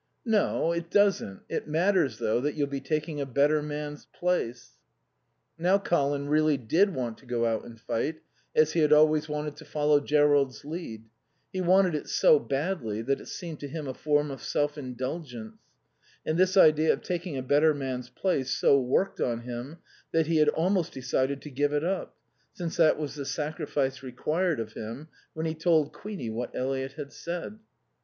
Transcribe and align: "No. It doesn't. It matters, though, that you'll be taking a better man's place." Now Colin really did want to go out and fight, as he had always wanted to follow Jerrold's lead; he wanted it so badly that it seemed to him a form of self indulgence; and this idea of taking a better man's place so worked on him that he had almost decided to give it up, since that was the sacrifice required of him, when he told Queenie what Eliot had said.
"No. 0.25 0.71
It 0.71 0.89
doesn't. 0.89 1.41
It 1.47 1.67
matters, 1.67 2.17
though, 2.17 2.41
that 2.41 2.55
you'll 2.55 2.65
be 2.65 2.81
taking 2.81 3.21
a 3.21 3.25
better 3.27 3.61
man's 3.61 4.07
place." 4.07 4.79
Now 5.59 5.77
Colin 5.77 6.27
really 6.27 6.57
did 6.57 6.95
want 6.95 7.19
to 7.19 7.27
go 7.27 7.45
out 7.45 7.65
and 7.65 7.79
fight, 7.79 8.23
as 8.55 8.73
he 8.73 8.79
had 8.79 8.91
always 8.91 9.29
wanted 9.29 9.57
to 9.57 9.63
follow 9.65 9.99
Jerrold's 9.99 10.65
lead; 10.65 11.03
he 11.53 11.61
wanted 11.61 11.93
it 11.93 12.09
so 12.09 12.39
badly 12.39 13.03
that 13.03 13.21
it 13.21 13.27
seemed 13.27 13.59
to 13.59 13.67
him 13.67 13.87
a 13.87 13.93
form 13.93 14.31
of 14.31 14.41
self 14.41 14.75
indulgence; 14.75 15.59
and 16.25 16.35
this 16.35 16.57
idea 16.57 16.91
of 16.93 17.03
taking 17.03 17.37
a 17.37 17.43
better 17.43 17.71
man's 17.75 18.09
place 18.09 18.49
so 18.49 18.81
worked 18.81 19.21
on 19.21 19.41
him 19.41 19.77
that 20.13 20.25
he 20.25 20.37
had 20.37 20.49
almost 20.49 20.93
decided 20.93 21.43
to 21.43 21.51
give 21.51 21.71
it 21.73 21.83
up, 21.83 22.15
since 22.53 22.75
that 22.77 22.97
was 22.97 23.13
the 23.13 23.23
sacrifice 23.25 24.01
required 24.01 24.59
of 24.59 24.73
him, 24.73 25.09
when 25.35 25.45
he 25.45 25.53
told 25.53 25.93
Queenie 25.93 26.31
what 26.31 26.55
Eliot 26.55 26.93
had 26.93 27.13
said. 27.13 27.59